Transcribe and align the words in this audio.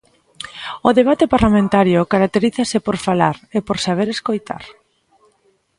O 0.87 0.89
debate 0.99 1.25
parlamentario 1.33 2.09
caracterízase 2.13 2.77
por 2.85 2.95
falar 3.07 3.35
e 3.57 3.59
por 3.67 3.77
saber 3.85 4.07
escoitar. 4.11 4.63